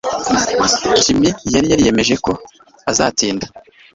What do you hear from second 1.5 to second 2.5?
yari yariyemeje ko